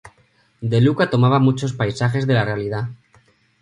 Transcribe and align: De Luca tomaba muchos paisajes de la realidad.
De 0.61 0.81
Luca 0.81 1.11
tomaba 1.11 1.37
muchos 1.37 1.73
paisajes 1.73 2.25
de 2.25 2.33
la 2.33 2.43
realidad. 2.43 2.89